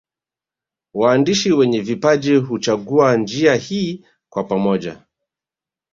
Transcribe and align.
Waandishi 0.93 1.51
wenye 1.51 1.81
vipaji 1.81 2.35
huchagua 2.35 3.17
njia 3.17 3.55
hii 3.55 4.05
kwa 4.29 4.43
pamoja 4.43 5.03